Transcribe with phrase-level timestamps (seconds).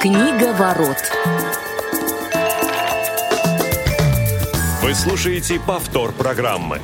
[0.00, 0.96] Книга ворот.
[4.80, 6.78] Вы слушаете повтор программы.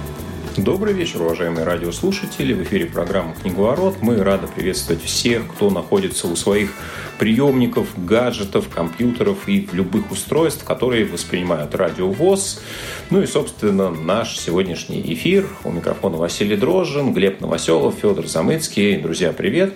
[0.56, 2.54] Добрый вечер, уважаемые радиослушатели.
[2.54, 3.99] В эфире программа «Книговорот».
[4.01, 6.72] Мы рады приветствовать всех, кто находится у своих
[7.21, 12.62] приемников, гаджетов, компьютеров и любых устройств, которые воспринимают радиовоз.
[13.10, 15.46] Ну и, собственно, наш сегодняшний эфир.
[15.62, 18.96] У микрофона Василий Дрожжин, Глеб Новоселов, Федор Замыцкий.
[18.96, 19.73] Друзья, привет!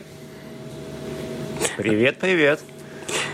[1.77, 2.61] Привет, привет!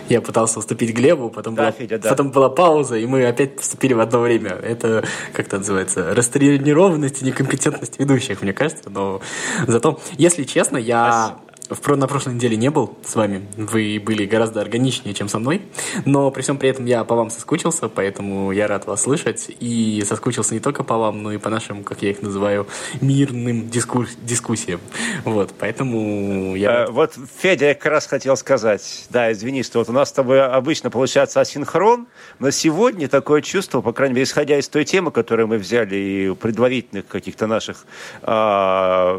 [0.09, 2.11] Я пытался уступить Глебу, потом, да, была, Федя, да.
[2.11, 4.51] потом была пауза, и мы опять поступили в одно время.
[4.51, 8.91] Это, как это называется, растренированность и некомпетентность ведущих, мне кажется.
[8.91, 9.21] Но
[9.67, 13.47] зато, если честно, я в, на прошлой неделе не был с вами.
[13.57, 15.63] Вы были гораздо органичнее, чем со мной.
[16.05, 19.51] Но при всем при этом я по вам соскучился, поэтому я рад вас слышать.
[19.61, 22.67] И соскучился не только по вам, но и по нашим, как я их называю,
[23.01, 24.81] мирным дискур дискуссиям.
[25.25, 26.85] Вот, поэтому я...
[26.85, 30.13] А, вот, Федя, я как раз хотел сказать, да, извини, что вот у нас с
[30.13, 32.07] тобой обычно получается асинхрон,
[32.39, 36.35] но сегодня такое чувство, по крайней мере, исходя из той темы, которую мы взяли, и
[36.35, 37.87] предварительных каких-то наших
[38.23, 39.19] а,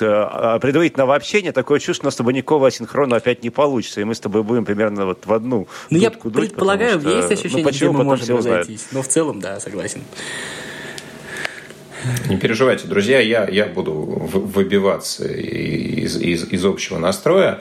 [0.00, 4.04] а предварительного общения, такое чувство, у нас с тобой никакого асинхрона опять не получится, и
[4.04, 7.70] мы с тобой будем примерно вот в одну Ну, я предполагаю, что, есть ощущение, ну,
[7.70, 8.88] где мы можем разойтись.
[8.92, 10.02] Но в целом, да, согласен.
[12.28, 17.60] Не переживайте, друзья, я, я буду выбиваться из, из, из общего настроя.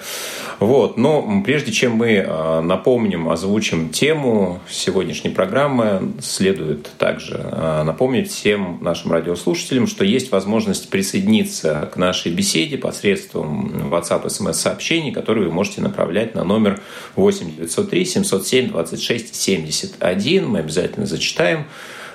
[0.60, 0.98] Вот.
[0.98, 8.80] Но прежде чем мы а, напомним, озвучим тему сегодняшней программы, следует также а, напомнить всем
[8.82, 15.82] нашим радиослушателям, что есть возможность присоединиться к нашей беседе посредством WhatsApp смс-сообщений, которые вы можете
[15.82, 16.82] направлять на номер
[17.16, 20.48] 8 903 707 26 71.
[20.48, 21.66] Мы обязательно зачитаем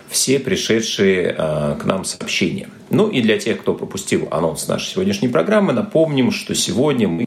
[0.09, 2.69] все пришедшие э, к нам сообщения.
[2.91, 7.27] Ну и для тех, кто пропустил анонс нашей сегодняшней программы, напомним, что сегодня мы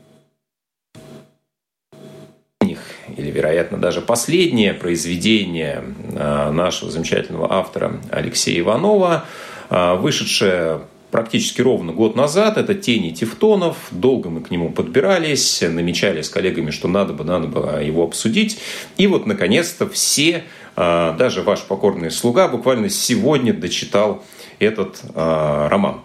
[3.17, 9.25] или, вероятно, даже последнее произведение э, нашего замечательного автора Алексея Иванова,
[9.69, 12.57] э, вышедшее практически ровно год назад.
[12.57, 13.77] Это «Тени Тевтонов».
[13.91, 18.59] Долго мы к нему подбирались, намечали с коллегами, что надо бы, надо бы его обсудить.
[18.97, 20.43] И вот, наконец-то, все а,
[20.79, 24.23] даже ваш покорный слуга буквально сегодня дочитал
[24.59, 26.01] этот а, роман.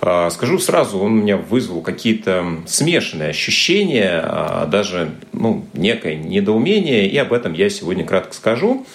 [0.00, 7.16] А, скажу сразу, он у меня вызвал какие-то смешанные ощущения, даже ну, некое недоумение, и
[7.18, 8.86] об этом я сегодня кратко скажу.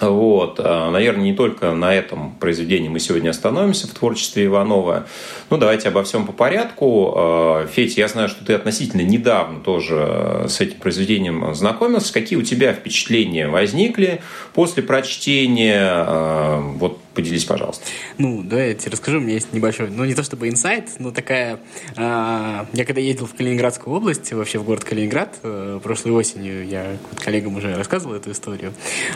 [0.00, 0.58] Вот.
[0.58, 5.06] Наверное, не только на этом произведении мы сегодня остановимся в творчестве Иванова.
[5.50, 7.66] Ну, давайте обо всем по порядку.
[7.72, 12.12] Федь, я знаю, что ты относительно недавно тоже с этим произведением знакомился.
[12.12, 14.20] Какие у тебя впечатления возникли
[14.54, 16.60] после прочтения?
[16.78, 17.84] Вот Поделись, пожалуйста.
[18.16, 19.18] Ну, да, я тебе расскажу.
[19.18, 21.58] У меня есть небольшой, ну, не то чтобы инсайт, но такая...
[21.96, 26.96] Э, я когда ездил в Калининградскую область, вообще в город Калининград, э, прошлой осенью я
[27.24, 28.72] коллегам уже рассказывал эту историю,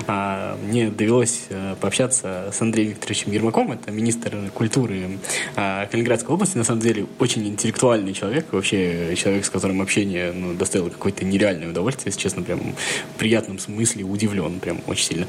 [0.09, 5.21] э, мне довелось э, пообщаться с Андреем Викторовичем Ермаком, это министр культуры
[5.55, 10.55] э, Калининградской области, на самом деле очень интеллектуальный человек, вообще человек, с которым общение ну,
[10.55, 12.75] доставило какое-то нереальное удовольствие, если честно, прям
[13.15, 15.29] в приятном смысле удивлен, прям очень сильно.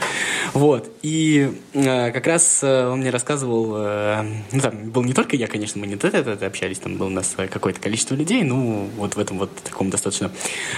[0.55, 0.89] Вот.
[1.03, 5.79] И э, как раз он мне рассказывал, э, ну, там был не только я, конечно,
[5.79, 9.19] мы не это, это общались, там было у нас какое-то количество людей, ну, вот в
[9.19, 10.31] этом вот таком достаточно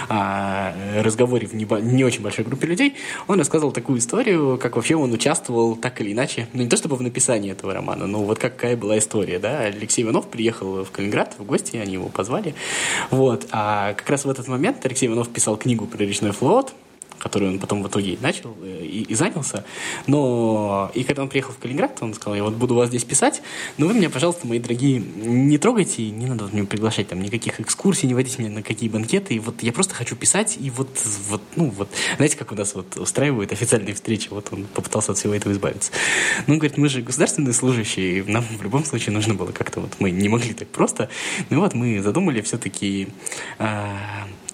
[0.09, 2.95] а, разговоре в не, не очень большой группе людей,
[3.27, 6.95] он рассказывал такую историю, как вообще он участвовал так или иначе, ну, не то чтобы
[6.95, 11.35] в написании этого романа, но вот какая была история, да, Алексей Иванов приехал в Калининград
[11.37, 12.55] в гости, они его позвали,
[13.11, 16.73] вот, а как раз в этот момент Алексей Иванов писал книгу про речной флот,
[17.19, 19.65] который он потом в итоге начал э, и, и занялся.
[20.07, 23.41] Но и когда он приехал в Калининград, он сказал, я вот буду вас здесь писать,
[23.77, 28.07] но вы меня, пожалуйста, мои дорогие, не трогайте, не надо меня приглашать там никаких экскурсий,
[28.07, 30.89] не водите меня на какие банкеты, и вот я просто хочу писать, и вот,
[31.29, 35.17] вот, ну вот, знаете, как у нас вот устраивают официальные встречи, вот он попытался от
[35.17, 35.91] всего этого избавиться.
[36.47, 39.95] Ну, он говорит, мы же государственные служащие, нам в любом случае нужно было как-то вот,
[39.99, 41.09] мы не могли так просто,
[41.49, 43.07] ну вот мы задумали все-таки
[43.59, 43.95] э,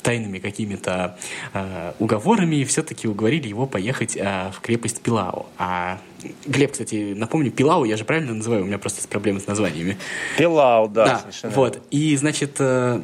[0.02, 1.18] тайными какими-то
[1.54, 5.48] э, уговорами все-таки уговорили его поехать э, в крепость Пилау.
[5.58, 6.00] А
[6.46, 9.98] Глеб, кстати, напомню, Пилау я же правильно называю, у меня просто проблемы с названиями.
[10.38, 11.24] Пилау, да.
[11.42, 11.82] Да, вот.
[11.92, 13.02] И, значит, э,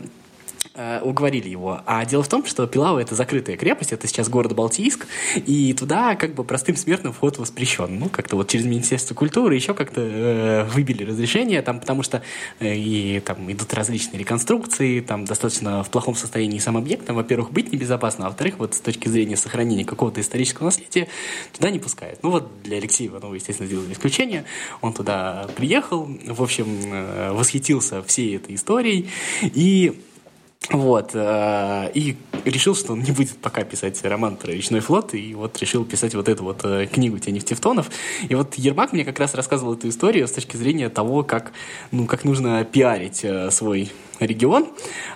[0.80, 1.82] Э, уговорили его.
[1.88, 6.14] А дело в том, что Пилау— это закрытая крепость, это сейчас город Балтийск, и туда
[6.14, 7.98] как бы простым смертным вход воспрещен.
[7.98, 12.22] Ну, как-то вот через Министерство культуры еще как-то э, выбили разрешение, там, потому что
[12.60, 17.52] э, и там идут различные реконструкции, там достаточно в плохом состоянии сам объект, там, во-первых,
[17.52, 21.08] быть небезопасно, а во-вторых, вот с точки зрения сохранения какого-то исторического наследия
[21.54, 22.22] туда не пускают.
[22.22, 24.46] Ну вот для Алексея Иванова, естественно, сделали исключение,
[24.82, 29.10] он туда приехал, в общем, э, восхитился всей этой историей,
[29.42, 30.04] и
[30.70, 31.12] Вот.
[31.14, 35.58] Э, и решил, что он не будет пока писать роман про речной флот, и вот
[35.60, 37.90] решил писать вот эту вот э, книгу «Тени Тевтонов».
[38.28, 41.54] И вот Ермак мне как раз рассказывал эту историю с точки зрения того, как,
[41.92, 44.68] ну, как нужно пиарить э, свой регион,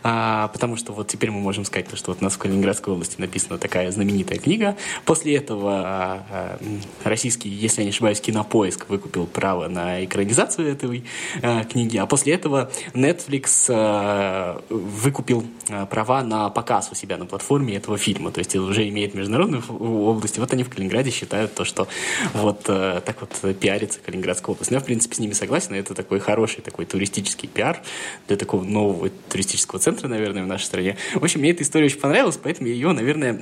[0.03, 3.19] а, потому что вот теперь мы можем сказать, что вот у нас в Калининградской области
[3.19, 4.77] написана такая знаменитая книга.
[5.05, 6.59] После этого а, а,
[7.03, 11.03] российский, если я не ошибаюсь, кинопоиск выкупил право на экранизацию этой
[11.41, 17.25] а, книги, а после этого Netflix а, выкупил а, права на показ у себя на
[17.25, 20.37] платформе этого фильма, то есть это уже имеет международную область.
[20.37, 21.87] Вот они в Калининграде считают то, что
[22.33, 24.71] вот а, так вот пиарится Калининградская область.
[24.71, 27.81] Но я, в принципе, с ними согласен, это такой хороший такой туристический пиар
[28.27, 30.97] для такого нового нового туристического центра, наверное, в нашей стране.
[31.15, 33.41] В общем, мне эта история очень понравилась, поэтому ее, наверное,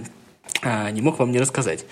[0.62, 1.86] а, не мог вам не рассказать.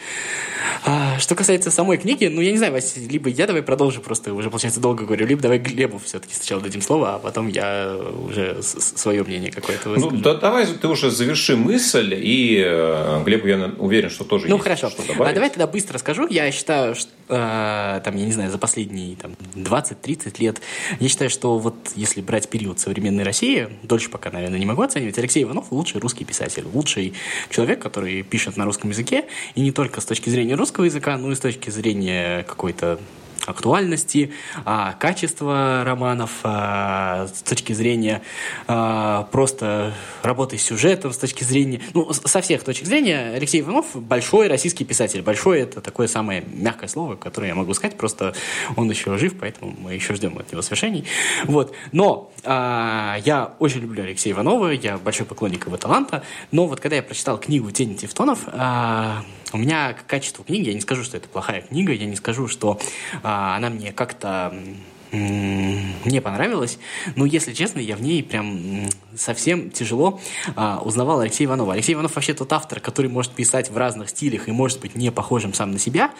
[0.83, 4.33] А, что касается самой книги, ну, я не знаю, Вася, либо я давай продолжу, просто
[4.33, 8.61] уже, получается, долго говорю, либо давай Глебу все-таки сначала дадим слово, а потом я уже
[8.61, 10.15] свое мнение какое-то выскажу.
[10.15, 14.55] Ну, да, давай ты уже заверши мысль, и э, Глебу, я уверен, что тоже ну,
[14.55, 14.89] есть хорошо.
[14.89, 15.31] что добавить.
[15.31, 16.27] А давай тогда быстро скажу.
[16.29, 20.61] Я считаю, что, э, там, я не знаю, за последние там, 20-30 лет,
[20.99, 25.17] я считаю, что вот если брать период современной России, дольше пока, наверное, не могу оценивать,
[25.17, 27.13] Алексей Иванов лучший русский писатель, лучший
[27.49, 29.25] человек, который пишет на русском языке,
[29.55, 32.99] и не только с точки зрения русского языка, но и с точки зрения какой-то
[33.47, 34.31] актуальности,
[34.65, 38.21] а, качества романов, а, с точки зрения
[38.67, 43.85] а, просто работы с сюжетом, с точки зрения, ну, со всех точек зрения, Алексей Иванов
[43.95, 45.21] большой российский писатель.
[45.21, 48.33] Большой это такое самое мягкое слово, которое я могу сказать, просто
[48.75, 51.05] он еще жив, поэтому мы еще ждем от него свершений.
[51.45, 51.73] Вот.
[51.93, 56.97] Но а, я очень люблю Алексея Иванова, я большой поклонник его таланта, но вот когда
[56.97, 58.39] я прочитал книгу «Тени Тевтонов»,
[59.53, 62.47] у меня к качеству книги, я не скажу, что это плохая книга, я не скажу,
[62.47, 62.79] что
[63.23, 64.53] а, она мне как-то
[65.11, 66.79] мне понравилось,
[67.15, 70.19] но, если честно, я в ней прям совсем тяжело
[70.55, 71.73] а, узнавал Алексея Иванова.
[71.73, 75.11] Алексей Иванов вообще тот автор, который может писать в разных стилях и может быть не
[75.11, 76.11] похожим сам на себя.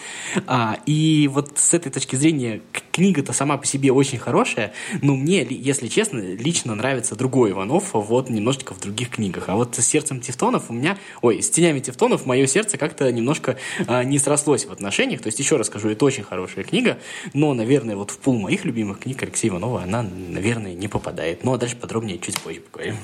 [0.46, 2.62] А, и вот с этой точки зрения
[2.92, 8.30] книга-то сама по себе очень хорошая, но мне, если честно, лично нравится другой Иванов, вот
[8.30, 9.46] немножечко в других книгах.
[9.48, 13.58] А вот с сердцем Тевтонов у меня, ой, с тенями Тевтонов мое сердце как-то немножко
[13.86, 15.22] а, не срослось в отношениях.
[15.22, 16.98] То есть, еще раз скажу, это очень хорошая книга,
[17.34, 21.44] но, наверное, вот в пул моих любимых книг Алексея Иванова она, наверное, не попадает.
[21.44, 22.96] Ну, а дальше подробнее чуть позже поговорим.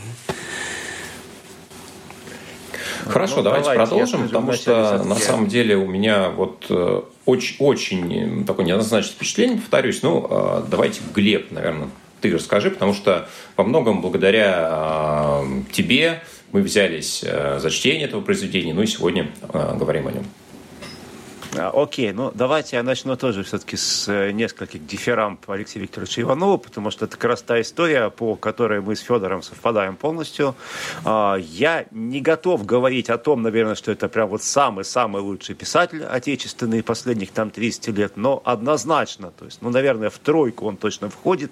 [3.06, 6.66] Хорошо, ну, давайте, давайте продолжим, потому что на самом деле у меня вот
[7.26, 10.02] очень, э, очень такое неоднозначное впечатление, повторюсь.
[10.04, 11.90] Ну, э, давайте, Глеб, наверное,
[12.22, 13.28] ты расскажи, потому что
[13.58, 16.22] во многом благодаря э, тебе
[16.52, 20.24] мы взялись за чтение этого произведения, ну и сегодня говорим о нем.
[21.56, 26.58] А, окей, ну давайте я начну тоже все-таки с э, нескольких дифирамб Алексея Викторовича Иванова,
[26.58, 30.56] потому что это как раз та история, по которой мы с Федором совпадаем полностью.
[31.06, 36.04] А, я не готов говорить о том, наверное, что это прям вот самый-самый лучший писатель
[36.04, 41.10] отечественный последних там 30 лет, но однозначно, то есть, ну, наверное, в тройку он точно
[41.10, 41.52] входит,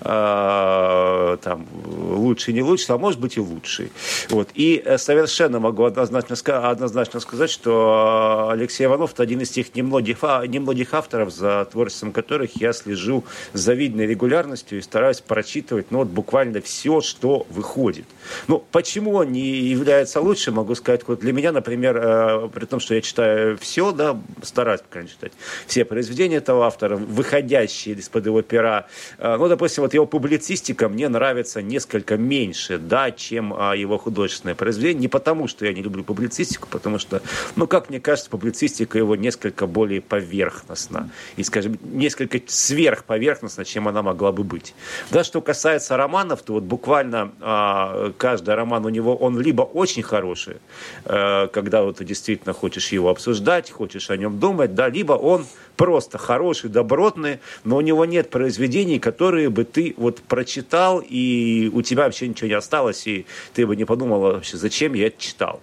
[0.00, 3.92] а, там, лучший, не лучший, а может быть и лучший.
[4.30, 4.48] Вот.
[4.54, 6.36] И э, совершенно могу однозначно,
[6.68, 12.12] однозначно сказать, что Алексей Иванов– это один один из тех немногих, немногих авторов, за творчеством
[12.12, 18.06] которых я слежу с завидной регулярностью и стараюсь прочитывать ну, вот буквально все, что выходит.
[18.48, 22.80] Ну, почему он не является лучшим, могу сказать, вот для меня, например, э, при том,
[22.80, 25.32] что я читаю все, да, стараюсь, конечно, читать
[25.66, 28.86] все произведения этого автора, выходящие из-под его пера.
[29.18, 34.54] Э, ну, допустим, вот его публицистика мне нравится несколько меньше, да, чем э, его художественное
[34.54, 35.02] произведение.
[35.02, 37.20] Не потому, что я не люблю публицистику, потому что,
[37.54, 41.10] ну, как мне кажется, публицистика его несколько более поверхностна.
[41.38, 44.74] И, скажем, несколько сверхповерхностна, чем она могла бы быть.
[45.10, 50.02] Да, что касается романов, то вот буквально а, каждый роман у него, он либо очень
[50.02, 50.56] хороший,
[51.04, 55.44] э, когда вот ты действительно хочешь его обсуждать, хочешь о нем думать, да, либо он
[55.76, 61.82] просто хороший, добротный, но у него нет произведений, которые бы ты вот прочитал, и у
[61.82, 65.60] тебя вообще ничего не осталось, и ты бы не подумал вообще, зачем я это читал.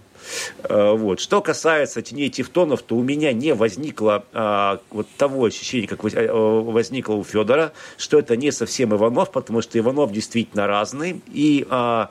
[0.63, 1.20] Э, вот.
[1.20, 6.32] Что касается теней тевтонов, то у меня не возникло а, вот того ощущения, как э,
[6.32, 11.22] возникло у Федора, что это не совсем Иванов, потому что Иванов действительно разный.
[11.27, 12.10] И а,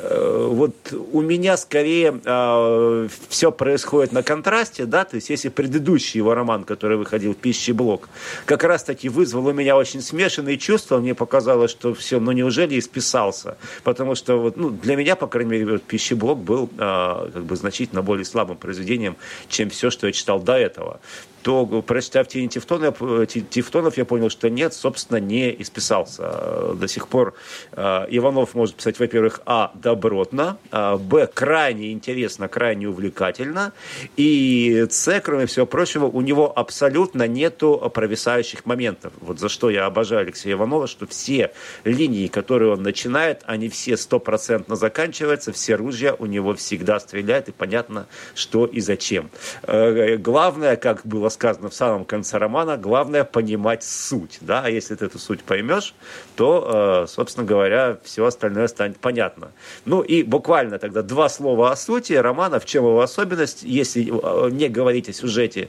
[0.00, 0.74] вот
[1.12, 6.34] у меня скорее э, а, все происходит на контрасте, да, то есть если предыдущий его
[6.34, 8.08] роман, который выходил пищеблок,
[8.44, 12.78] как раз таки вызвал у меня очень смешанные чувства, мне показалось, что все, ну неужели
[12.78, 17.44] исписался, потому что вот, ну, для меня, по крайней мере, вот, пищеблок был э, как
[17.44, 19.16] бы значительно более слабым произведением,
[19.48, 21.00] чем все, что я читал до этого.
[21.42, 22.98] То, прочитав «Тени Тевтонов»,
[23.28, 26.74] Тевтонов, я понял, что нет, собственно, не исписался.
[26.74, 27.34] До сих пор.
[27.72, 33.72] Иванов может писать, во-первых, а, добротно, а, б, крайне интересно, крайне увлекательно,
[34.16, 39.12] и с, кроме всего прочего, у него абсолютно нету провисающих моментов.
[39.20, 41.52] Вот за что я обожаю Алексея Иванова, что все
[41.84, 47.52] линии, которые он начинает, они все стопроцентно заканчиваются, все ружья у него всегда стреляют, и
[47.52, 49.30] понятно, что и зачем.
[49.62, 54.38] Э, главное, как было сказано в самом конце романа, главное понимать суть.
[54.40, 54.62] Да?
[54.64, 55.94] А если ты эту суть поймешь,
[56.34, 59.52] то, э, собственно говоря, все остальное станет понятно.
[59.84, 64.50] Ну и буквально тогда два слова о сути романа, в чем его особенность, если э,
[64.50, 65.68] не говорить о сюжете,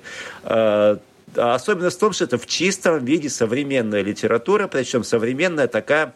[1.35, 6.13] Особенность в том, что это в чистом виде современная литература, причем современная такая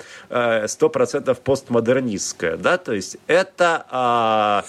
[0.67, 2.55] сто процентов постмодернистская.
[2.55, 2.77] Да?
[2.77, 4.63] То есть это а,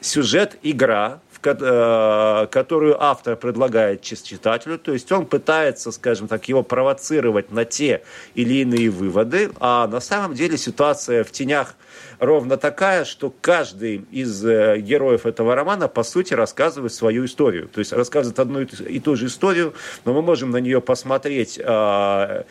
[0.00, 7.64] сюжет-игра, Э, которую автор предлагает читателю, то есть он пытается, скажем так, его провоцировать на
[7.64, 8.02] те
[8.34, 11.76] или иные выводы, а на самом деле ситуация в тенях
[12.18, 17.68] ровно такая, что каждый из э, героев этого романа, по сути, рассказывает свою историю.
[17.68, 19.74] То есть рассказывает одну и ту же историю,
[20.04, 22.44] но мы можем на нее посмотреть а,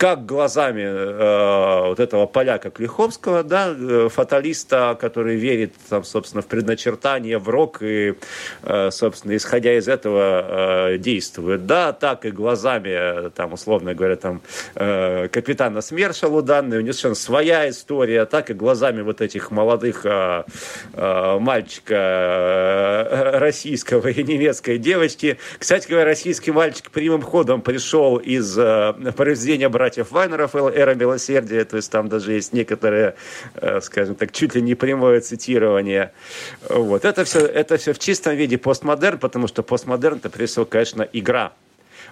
[0.00, 6.46] как глазами э, вот этого поляка Клиховского, да, э, фаталиста, который верит, там, собственно, в
[6.46, 8.14] предначертание, в рок и,
[8.62, 14.40] э, собственно, исходя из этого действует, да, так и глазами, там, условно говоря, там,
[14.74, 20.06] капитана Смершалу данные, у него совершенно своя история, так и глазами вот этих молодых
[20.94, 21.94] мальчика
[23.50, 25.36] российского и немецкой девочки.
[25.58, 31.76] Кстати говоря, российский мальчик прямым ходом пришел из э, произведения «Братьев Вайнеров «Эра милосердия», то
[31.76, 33.16] есть там даже есть некоторые,
[33.54, 36.12] э, скажем так, чуть ли не прямое цитирование.
[36.68, 37.04] Вот.
[37.04, 41.08] Это все, это все в чистом виде постмодерн, потому что постмодерн это, прежде всего, конечно,
[41.12, 41.52] игра.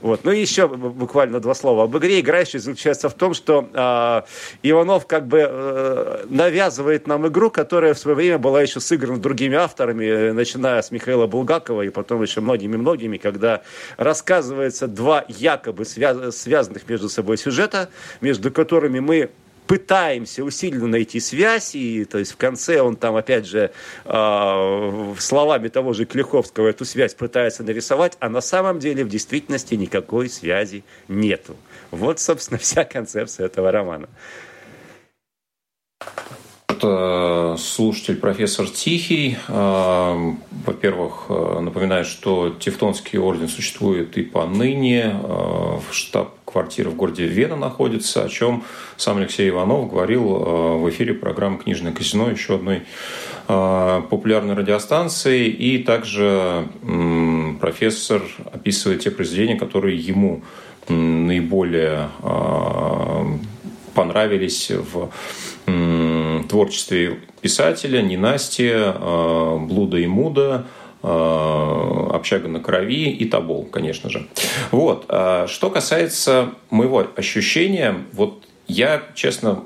[0.00, 0.25] Вот.
[0.25, 2.21] Ну и еще буквально два слова об игре.
[2.21, 4.23] Игра еще заключается в том, что э,
[4.62, 9.57] Иванов как бы э, навязывает нам игру, которая в свое время была еще сыграна другими
[9.57, 13.62] авторами, начиная с Михаила Булгакова и потом еще многими-многими, когда
[13.97, 17.90] рассказывается два якобы связ связанных между собой сюжета,
[18.21, 19.31] между которыми мы
[19.69, 23.71] пытаемся усиленно найти связь, и то есть в конце он там, опять же,
[24.07, 29.75] э, словами того же Клиховского эту связь пытается нарисовать, а на самом деле в действительности
[29.75, 31.55] никакой связи нету.
[31.91, 34.09] Вот, собственно, вся концепция этого романа.
[36.79, 39.37] Это слушатель профессор Тихий.
[39.49, 40.33] Э,
[40.65, 45.13] во-первых, э, напоминает, что Тевтонский орден существует и поныне.
[45.21, 48.63] Э, штаб-квартира в городе Вена находится, о чем
[48.97, 52.83] сам Алексей Иванов говорил в эфире программы «Книжное казино», еще одной
[53.49, 55.49] популярной радиостанции.
[55.49, 56.69] И также
[57.61, 60.43] профессор описывает те произведения, которые ему
[60.89, 62.09] наиболее
[63.99, 65.11] понравились в
[66.49, 70.67] творчестве писателя, ненастья, э, блуда и муда,
[71.02, 74.28] э, общага на крови и табол, конечно же.
[74.71, 75.07] Вот.
[75.09, 79.64] А что касается моего ощущения, вот я, честно,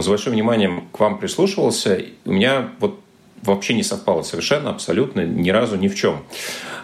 [0.00, 2.00] с большим вниманием к вам прислушивался.
[2.24, 3.00] У меня вот
[3.44, 6.24] вообще не совпало совершенно, абсолютно, ни разу ни в чем.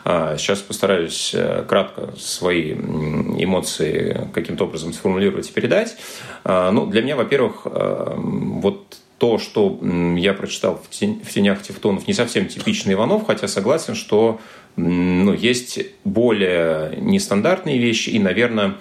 [0.05, 5.97] А, сейчас постараюсь э, кратко свои эмоции каким-то образом сформулировать и передать.
[6.45, 9.79] А, ну, для меня, во-первых, вот то, что
[10.17, 14.41] я прочитал в, «Тенях Тевтонов», не совсем типичный Иванов, хотя согласен, что
[14.77, 18.77] ну, есть более нестандартные вещи и, наверное,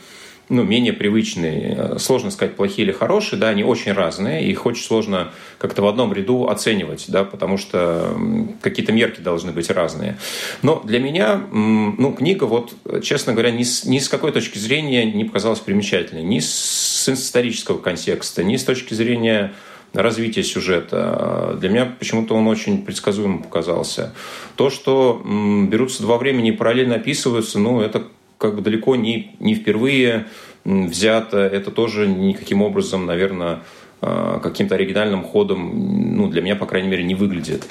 [0.50, 1.98] ну, менее привычные.
[2.00, 6.12] Сложно сказать, плохие или хорошие, да, они очень разные, их очень сложно как-то в одном
[6.12, 8.18] ряду оценивать, да, потому что
[8.62, 10.18] какие-то мерки должны быть разные.
[10.62, 15.06] Но для меня, ну, книга, вот, честно говоря, ни с, ни с какой точки зрения
[15.06, 19.54] не показалась примечательной, ни с исторического контекста, ни с точки зрения
[19.94, 21.58] развития сюжета.
[21.60, 24.14] Для меня почему-то он очень предсказуемым показался.
[24.56, 28.04] То, что берутся два времени и параллельно описываются, ну, это
[28.40, 30.26] как бы далеко не, не впервые
[30.66, 31.38] взято.
[31.38, 33.60] Это тоже никаким образом, наверное,
[34.02, 37.68] а, каким-то оригинальным ходом, ну, для меня, по крайней мере, не выглядит.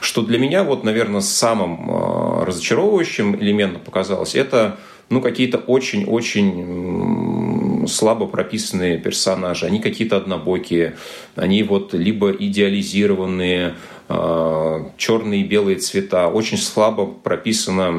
[0.00, 4.78] Что для меня, вот, наверное, самым а, разочаровывающим элементом показалось, это,
[5.10, 10.96] ну, какие-то очень-очень слабо прописанные персонажи, они какие-то однобокие,
[11.34, 13.74] они вот либо идеализированные,
[14.08, 17.90] а, черные и белые цвета, очень слабо прописана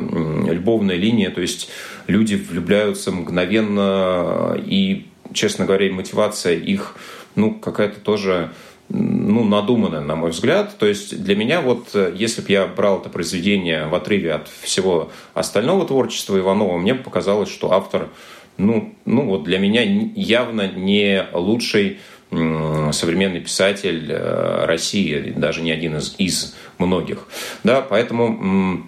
[0.49, 1.69] любовная линия, то есть
[2.07, 6.95] люди влюбляются мгновенно, и, честно говоря, мотивация их,
[7.35, 8.51] ну, какая-то тоже
[8.89, 10.77] ну, надуманная, на мой взгляд.
[10.77, 15.11] То есть для меня вот, если бы я брал это произведение в отрыве от всего
[15.33, 18.09] остального творчества Иванова, мне показалось, что автор
[18.57, 21.99] ну, ну вот для меня явно не лучший
[22.29, 27.27] современный писатель России, даже не один из, из многих.
[27.63, 28.83] Да, поэтому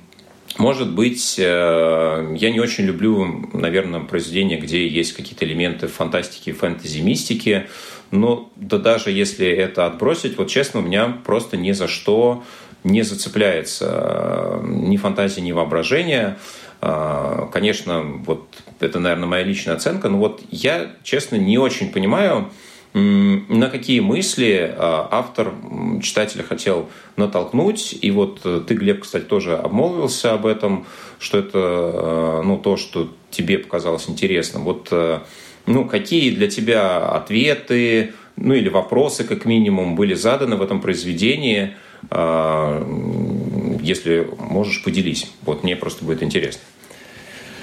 [0.60, 7.68] может быть, я не очень люблю, наверное, произведения, где есть какие-то элементы фантастики, фэнтези, мистики.
[8.12, 12.44] Но да даже если это отбросить, вот честно, у меня просто ни за что
[12.84, 16.38] не зацепляется ни фантазия, ни воображение.
[16.82, 18.48] А, конечно, вот
[18.80, 22.50] это, наверное, моя личная оценка, но вот я, честно, не очень понимаю,
[22.94, 25.54] на какие мысли а, автор
[26.02, 27.96] читателя хотел натолкнуть.
[28.02, 30.86] И вот э, ты, Глеб, кстати, тоже обмолвился об этом,
[31.20, 34.64] что это э, ну, то, что тебе показалось интересным.
[34.64, 35.20] Вот э,
[35.68, 41.76] ну, какие для тебя ответы, ну или вопросы, как минимум, были заданы в этом произведении,
[42.10, 42.82] а,
[43.82, 45.32] если можешь, поделись.
[45.44, 46.62] Вот мне просто будет интересно.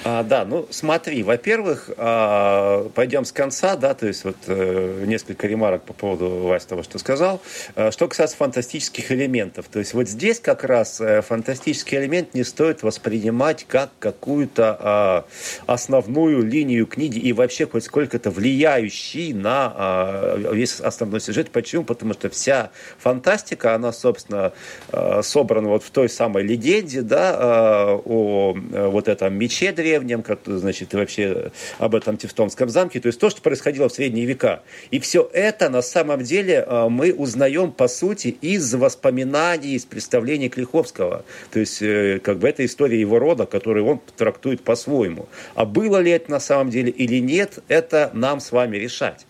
[0.09, 5.49] А, да, ну смотри, во-первых, а, пойдем с конца, да, то есть вот э, несколько
[5.49, 7.43] ремарок по поводу, Вась, того, что сказал.
[7.75, 12.45] А, что касается фантастических элементов, то есть вот здесь как раз э, фантастический элемент не
[12.45, 15.25] стоит воспринимать как какую-то а,
[15.67, 21.51] основную линию книги и вообще хоть сколько-то влияющий на а, весь основной сюжет.
[21.51, 21.83] Почему?
[21.83, 24.53] Потому что вся фантастика, она, собственно,
[24.93, 30.23] а, собрана вот в той самой легенде, да, а, о э, вот этом мече древнем,
[30.23, 34.63] как, значит, вообще об этом Тевтонском замке, то есть то, что происходило в средние века.
[34.91, 40.49] И все это на самом деле а, мы узнаем, по сути, из воспоминаний, из представлений
[40.49, 41.25] Клиховского.
[41.51, 45.29] То есть, э, как бы, это история его рода, которую он трактует по-своему.
[45.55, 49.27] А было ли это на самом деле или нет, это нам с вами решать.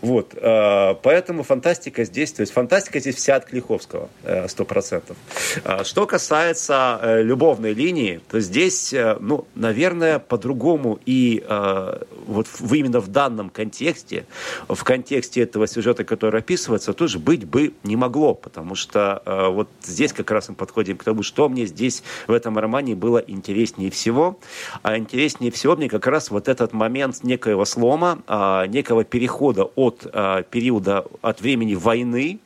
[0.00, 0.34] Вот.
[0.34, 5.16] Э, поэтому фантастика здесь, то есть фантастика здесь вся от Клиховского, э, сто процентов.
[5.64, 11.42] А что касается э, любовной линии, то здесь, ну, наверное, по-другому и
[12.26, 14.26] вот именно в данном контексте,
[14.68, 19.22] в контексте этого сюжета, который описывается, тоже быть бы не могло, потому что
[19.52, 23.18] вот здесь как раз мы подходим к тому, что мне здесь в этом романе было
[23.18, 24.38] интереснее всего.
[24.82, 30.06] А интереснее всего мне как раз вот этот момент некоего слома, а, некого перехода от
[30.12, 32.38] э, периода от времени войны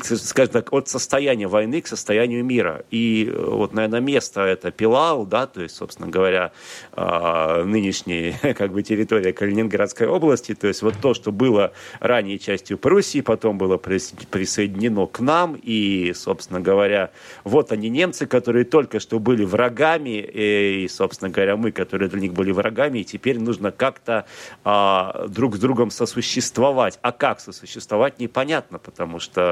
[0.00, 2.84] скажем так, от состояния войны к состоянию мира.
[2.90, 6.52] И э, вот, наверное, место это Пилау, да, то есть, собственно говоря,
[6.92, 12.78] а, нынешняя как бы территория Калининградской области, то есть вот то, что было ранее частью
[12.78, 17.10] Пруссии, потом было присоединено к нам, и, собственно говоря,
[17.44, 22.32] вот они немцы, которые только что были врагами, и, собственно говоря, мы, которые для них
[22.32, 24.26] были врагами, и теперь нужно как-то
[24.64, 26.98] а, друг с другом сосуществовать.
[27.02, 29.43] А как сосуществовать, непонятно, потому что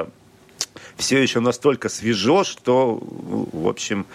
[0.96, 4.06] все еще настолько свежо, что, в общем,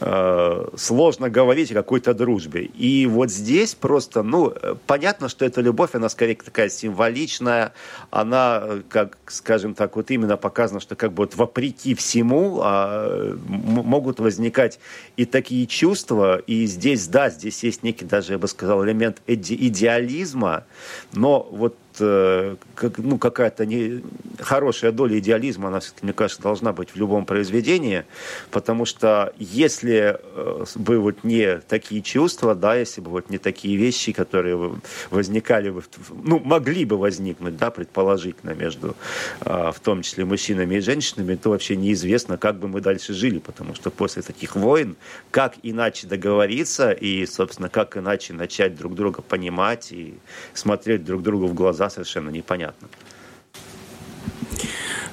[0.00, 2.62] э, сложно говорить о какой-то дружбе.
[2.62, 4.54] И вот здесь просто, ну,
[4.86, 7.72] понятно, что эта любовь, она скорее такая символичная,
[8.10, 14.20] она, как, скажем так, вот именно показано, что как бы вот вопреки всему а, могут
[14.20, 14.78] возникать
[15.16, 20.64] и такие чувства, и здесь, да, здесь есть некий даже, я бы сказал, элемент идеализма,
[21.12, 24.02] но вот как, ну, какая-то не,
[24.38, 28.04] хорошая доля идеализма, она, мне кажется, должна быть в любом произведении,
[28.50, 33.76] потому что если э, бы вот не такие чувства, да, если бы вот не такие
[33.76, 34.74] вещи, которые
[35.10, 38.96] возникали бы, ну, могли бы возникнуть, да, предположительно, между,
[39.40, 43.38] э, в том числе, мужчинами и женщинами, то вообще неизвестно, как бы мы дальше жили,
[43.38, 44.96] потому что после таких войн,
[45.30, 50.14] как иначе договориться и, собственно, как иначе начать друг друга понимать и
[50.54, 52.88] смотреть друг другу в глаза, глаза совершенно непонятно.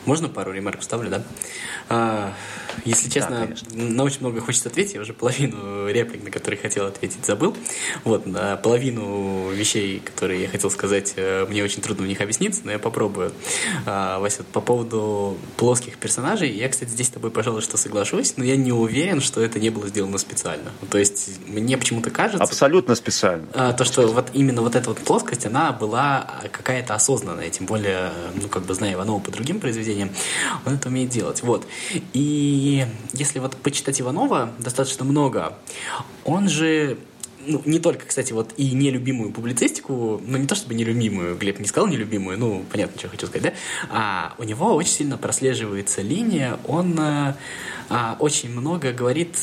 [0.05, 1.09] Можно пару ремарок вставлю,
[1.89, 2.33] да?
[2.85, 4.93] Если честно, да, на очень много хочется ответить.
[4.95, 7.55] Я уже половину реплик, на которые хотел ответить, забыл.
[8.03, 12.61] Вот, на половину вещей, которые я хотел сказать, э, мне очень трудно в них объясниться,
[12.63, 13.31] но я попробую.
[13.85, 18.43] А, Вася, по поводу плоских персонажей, я, кстати, здесь с тобой, пожалуй, что соглашусь, но
[18.43, 20.71] я не уверен, что это не было сделано специально.
[20.89, 22.43] То есть, мне почему-то кажется...
[22.43, 23.47] Абсолютно специально.
[23.53, 28.11] А, то, что вот именно вот эта вот плоскость, она была какая-то осознанная, тем более,
[28.35, 30.09] ну, как бы, зная Иванова по другим произведениям,
[30.65, 31.43] он это умеет делать.
[31.43, 31.65] Вот.
[32.13, 32.68] И
[33.13, 35.57] если вот почитать Иванова достаточно много,
[36.23, 36.97] он же
[37.45, 41.65] ну, не только, кстати, вот и нелюбимую публицистику, ну, не то чтобы нелюбимую, Глеб не
[41.65, 43.53] сказал нелюбимую, ну, понятно, что хочу сказать, да,
[43.89, 47.35] а у него очень сильно прослеживается линия, он а,
[48.19, 49.35] очень много говорит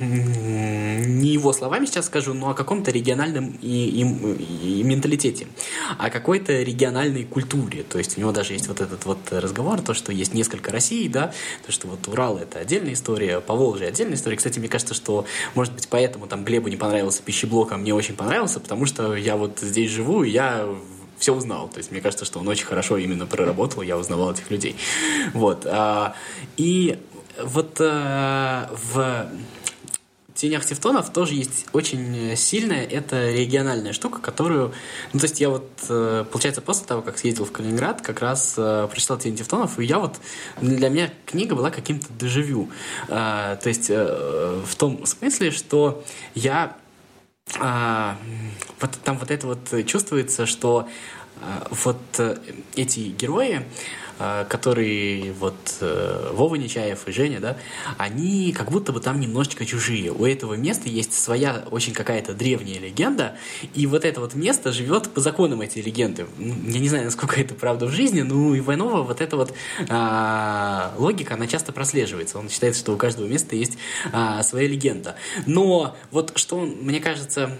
[0.00, 5.46] не его словами сейчас скажу, но о каком-то региональном и, и, и менталитете,
[5.98, 7.82] о какой-то региональной культуре.
[7.82, 11.08] То есть у него даже есть вот этот вот разговор, то, что есть несколько Россий,
[11.08, 11.32] да,
[11.66, 14.36] то, что вот Урал— это отдельная история, Поволжье— отдельная история.
[14.36, 18.14] Кстати, мне кажется, что, может быть, поэтому там Глебу не понравился пищеблок, а мне очень
[18.14, 20.68] понравился, потому что я вот здесь живу, и я
[21.18, 21.68] все узнал.
[21.68, 24.76] То есть мне кажется, что он очень хорошо именно проработал, я узнавал этих людей.
[25.34, 25.66] Вот.
[25.66, 26.14] А,
[26.56, 26.98] и
[27.42, 29.28] вот а, в
[30.38, 34.72] тенях Тевтонов тоже есть очень сильная, это региональная штука, которую,
[35.12, 38.54] ну, то есть я вот, э, получается, после того, как съездил в Калининград, как раз
[38.56, 40.16] э, прочитал Тень Тевтонов, и я вот,
[40.60, 42.70] для меня книга была каким-то дежавю.
[43.08, 46.76] Э, то есть в том смысле, что я
[47.58, 50.86] вот там вот это вот чувствуется, что
[51.70, 51.96] вот
[52.76, 54.07] эти герои, Э,
[54.48, 57.56] которые вот э, Вова Нечаев и Женя, да,
[57.96, 60.12] они как будто бы там немножечко чужие.
[60.12, 63.36] У этого места есть своя очень какая-то древняя легенда,
[63.74, 66.26] и вот это вот место живет по законам этой легенды.
[66.38, 69.54] Я не знаю, насколько это правда в жизни, но у Иванова вот эта вот
[69.88, 72.38] а, логика, она часто прослеживается.
[72.38, 73.78] Он считает, что у каждого места есть
[74.12, 75.16] а, своя легенда.
[75.46, 77.56] Но вот что, мне кажется,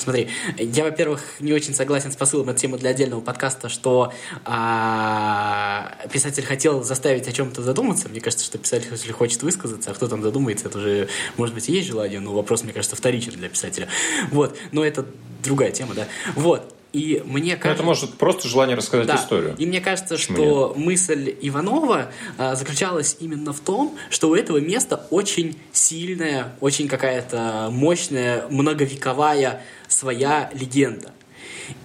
[0.00, 0.28] Смотри,
[0.58, 4.12] я, во-первых, не очень согласен с посылом этой темы для отдельного подкаста, что
[4.44, 8.08] а, писатель хотел заставить о чем-то задуматься.
[8.08, 11.72] Мне кажется, что писатель, хочет высказаться, а кто там задумается, это уже, может быть, и
[11.72, 13.88] есть желание, но вопрос, мне кажется, вторичен для писателя.
[14.30, 15.06] Вот, но это
[15.42, 16.06] другая тема, да.
[16.34, 17.74] Вот, и мне кажется...
[17.74, 19.16] это может просто желание рассказать да.
[19.16, 19.54] историю.
[19.58, 20.86] И мне кажется, Почему что нет?
[20.86, 27.68] мысль Иванова а, заключалась именно в том, что у этого места очень сильная, очень какая-то
[27.70, 31.12] мощная, многовековая своя легенда.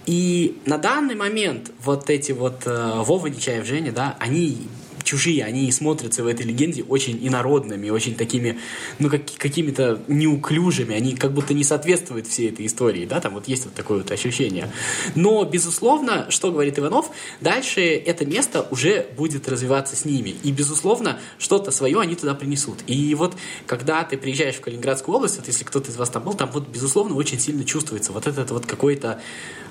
[0.06, 4.68] И на данный момент вот эти вот э, Вова Нечаев, Женя, да, они
[5.02, 8.58] чужие, они смотрятся в этой легенде очень инородными, очень такими,
[8.98, 13.48] ну, как, какими-то неуклюжими, они как будто не соответствуют всей этой истории, да, там вот
[13.48, 14.70] есть вот такое вот ощущение.
[15.14, 17.10] Но, безусловно, что говорит Иванов,
[17.40, 22.78] дальше это место уже будет развиваться с ними, и, безусловно, что-то свое они туда принесут.
[22.86, 23.36] И вот,
[23.66, 26.68] когда ты приезжаешь в Калининградскую область, вот если кто-то из вас там был, там вот,
[26.68, 29.20] безусловно, очень сильно чувствуется вот этот вот какой-то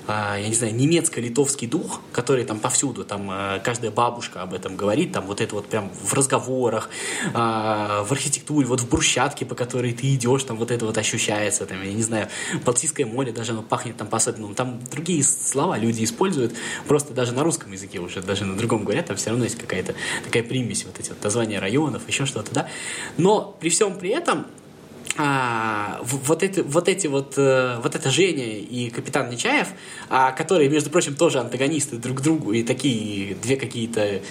[0.08, 5.12] я не знаю, немецко-литовский дух, который там повсюду, там а, каждая бабушка об этом говорит,
[5.12, 6.90] там вот это вот прям в разговорах,
[7.34, 11.66] а, в архитектуре, вот в брусчатке, по которой ты идешь, там вот это вот ощущается,
[11.66, 12.28] там, я не знаю,
[12.64, 16.54] Балтийское море даже оно пахнет там по-особенному, там другие слова люди используют,
[16.86, 19.94] просто даже на русском языке уже, даже на другом говорят, там все равно есть какая-то
[20.24, 22.68] такая примесь, вот эти вот названия районов, еще что-то, да,
[23.18, 24.46] но при всем при этом
[25.18, 29.68] а, вот, эти, вот эти вот, э, вот это Женя и капитан Нечаев,
[30.08, 34.22] а, которые, между прочим, тоже антагонисты друг другу и такие две какие-то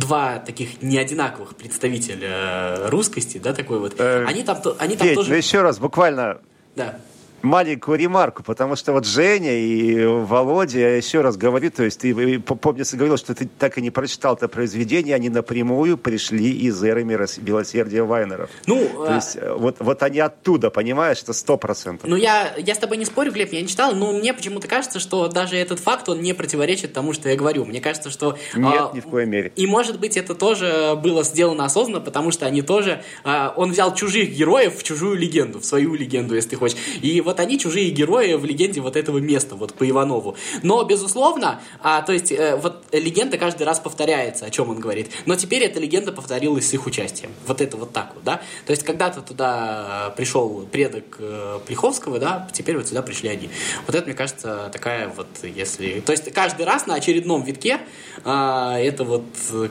[0.00, 3.94] два таких неодинаковых представителя э, русскости, да, такой вот.
[3.98, 5.30] Э, они там, они там Петь, тоже.
[5.30, 6.40] Ну еще раз, буквально.
[6.74, 6.98] Да
[7.42, 12.38] маленькую ремарку, потому что вот Женя и Володя, я еще раз говорю, то есть ты,
[12.40, 17.04] помнится, говорил, что ты так и не прочитал это произведение, они напрямую пришли из эры
[17.04, 18.50] милосердия Вайнеров.
[18.66, 19.14] Ну, то а...
[19.16, 22.08] есть э, вот, вот они оттуда, понимаешь, это сто процентов.
[22.08, 24.98] Ну, я, я с тобой не спорю, Глеб, я не читал, но мне почему-то кажется,
[24.98, 27.64] что даже этот факт, он не противоречит тому, что я говорю.
[27.64, 28.36] Мне кажется, что...
[28.54, 29.52] Нет, а, ни в коей мере.
[29.56, 33.02] И, может быть, это тоже было сделано осознанно, потому что они тоже...
[33.24, 36.78] А, он взял чужих героев в чужую легенду, в свою легенду, если ты хочешь.
[37.00, 40.36] И вот они чужие герои в легенде вот этого места, вот по Иванову.
[40.62, 45.10] Но, безусловно, а, то есть, э, вот легенда каждый раз повторяется, о чем он говорит.
[45.26, 47.32] Но теперь эта легенда повторилась с их участием.
[47.46, 48.40] Вот это вот так вот, да.
[48.64, 53.50] То есть, когда-то туда пришел предок э, Плеховского, да, теперь вот сюда пришли они.
[53.86, 56.00] Вот это, мне кажется, такая вот, если...
[56.00, 57.80] То есть, каждый раз на очередном витке
[58.24, 59.24] а, это вот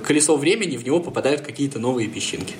[0.06, 2.56] колесо времени, в него попадают какие-то новые песчинки.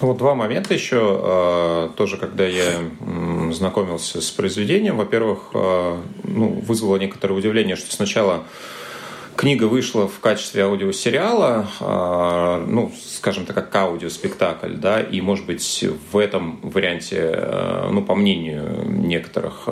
[0.00, 0.98] Вот два момента еще.
[1.00, 2.70] А, тоже, когда я
[3.50, 8.44] знакомился с произведением, во-первых, а, ну, вызвало некоторое удивление, что сначала
[9.34, 15.84] книга вышла в качестве аудиосериала, а, ну, скажем так, как аудиоспектакль, да, и, может быть,
[16.12, 19.68] в этом варианте, ну, по мнению некоторых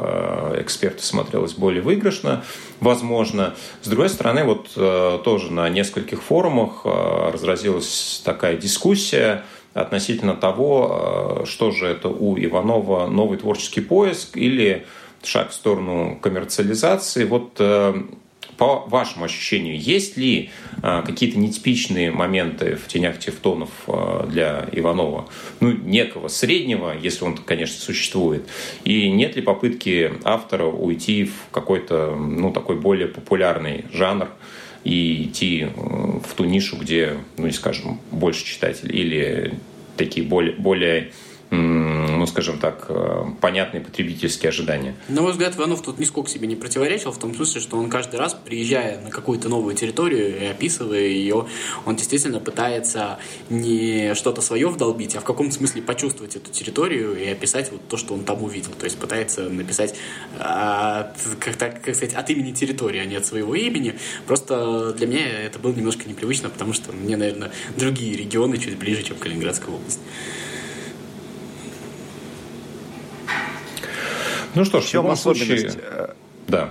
[0.59, 2.45] экспертов, смотрелось более выигрышно,
[2.81, 3.55] возможно.
[3.83, 9.45] С другой стороны, вот тоже на нескольких форумах разразилась такая дискуссия,
[9.77, 14.87] относительно того, э, что же это у Иванова новый творческий поиск или
[15.23, 17.25] шаг в сторону коммерциализации.
[17.25, 17.95] Вот э,
[18.57, 20.51] по вашему ощущению, есть ли
[20.83, 23.69] э, какие-то нетипичные моменты в «Тенях Тевтонов»
[24.29, 25.29] для Иванова?
[25.61, 28.49] Ну, некого среднего, если он, конечно, существует.
[28.85, 34.29] И нет ли попытки автора уйти в какой-то, ну, такой более популярный жанр,
[34.87, 39.55] и идти э, в ту нишу, где, ну, скажем, больше читателей, или
[39.96, 41.11] такие более, более
[41.57, 44.95] ну, скажем так, э, понятные потребительские ожидания.
[45.09, 48.16] На мой взгляд, Иванов тут нисколько себе не противоречил, в том смысле, что он каждый
[48.16, 51.47] раз, приезжая на какую-то новую территорию и описывая ее,
[51.85, 53.19] он действительно пытается
[53.51, 57.97] не что-то свое вдолбить, а в каком смысле почувствовать эту территорию и описать вот то,
[57.97, 58.73] что он там увидел.
[58.79, 59.95] То есть пытается написать,
[60.38, 63.95] от, как, так, как сказать, от имени территории, а не от своего имени.
[64.27, 69.03] Просто для меня это было немножко непривычно, потому что мне, наверное, другие регионы чуть ближе,
[69.03, 70.01] чем Калининградская область.
[74.57, 75.71] Ну что ж, в, любом случае...
[75.77, 76.09] Э,
[76.49, 76.71] да.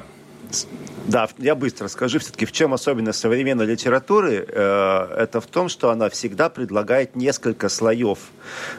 [1.08, 4.44] Да, я быстро скажу все-таки, в чем особенность современной литературы?
[4.48, 8.18] Э, это в том, что она всегда предлагает несколько слоев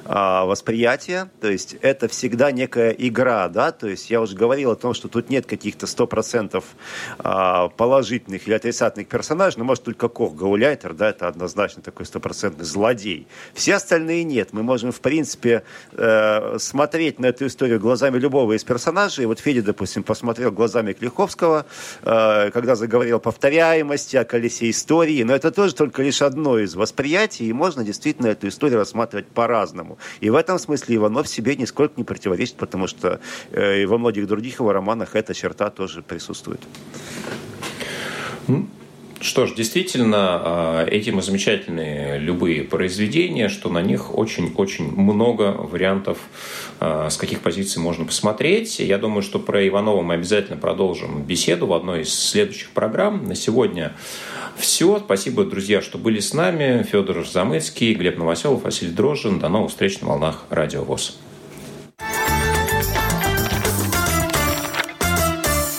[0.04, 0.12] э,
[0.44, 4.92] восприятия, то есть это всегда некая игра, да, то есть я уже говорил о том,
[4.92, 6.64] что тут нет каких-то 100%
[7.18, 12.64] э, положительных или отрицательных персонажей, но может только Кох Гауляйтер, да, это однозначно такой стопроцентный
[12.64, 13.28] злодей.
[13.54, 14.48] Все остальные нет.
[14.52, 15.62] Мы можем, в принципе,
[15.92, 19.26] э, смотреть на эту историю глазами любого из персонажей.
[19.26, 21.66] Вот Федя, допустим, посмотрел глазами Клиховского,
[22.02, 22.15] Э,
[22.52, 27.48] когда заговорил о повторяемости, о колесе истории, но это тоже только лишь одно из восприятий,
[27.48, 29.98] и можно действительно эту историю рассматривать по-разному.
[30.20, 33.20] И в этом смысле Иванов себе нисколько не противоречит, потому что
[33.52, 36.60] э, и во многих других его романах эта черта тоже присутствует.
[39.20, 46.18] Что ж, действительно, а, этим и замечательные любые произведения, что на них очень-очень много вариантов,
[46.80, 48.78] с каких позиций можно посмотреть.
[48.78, 53.26] Я думаю, что про Иванова мы обязательно продолжим беседу в одной из следующих программ.
[53.26, 53.94] На сегодня
[54.56, 54.98] все.
[54.98, 56.82] Спасибо, друзья, что были с нами.
[56.82, 59.38] Федор Замыцкий, Глеб Новоселов, Василий Дрожжин.
[59.38, 61.18] До новых встреч на волнах Радио ВОЗ.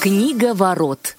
[0.02, 1.16] Книга ворот.